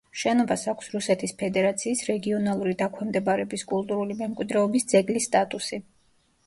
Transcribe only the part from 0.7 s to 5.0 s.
აქვს რუსეთის ფედერაციის რეგიონალური დაქვემდებარების კულტურული მემკვიდრეობის